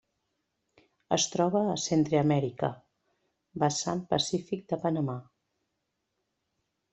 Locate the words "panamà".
4.87-5.19